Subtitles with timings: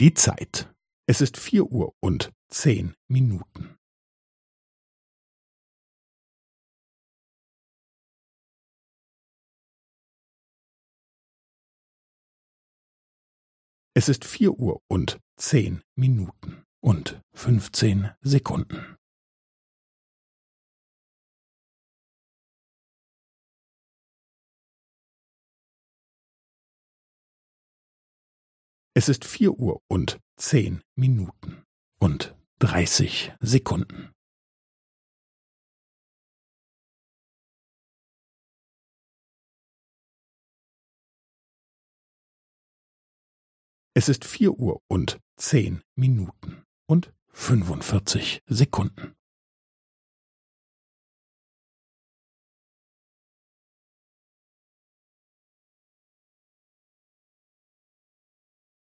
[0.00, 0.72] Die Zeit.
[1.08, 3.76] Es ist vier Uhr und zehn Minuten.
[13.94, 18.96] Es ist vier Uhr und zehn Minuten und fünfzehn Sekunden.
[28.98, 31.62] Es ist vier Uhr und zehn Minuten
[32.00, 34.10] und dreißig Sekunden.
[43.94, 49.14] Es ist vier Uhr und zehn Minuten und fünfundvierzig Sekunden.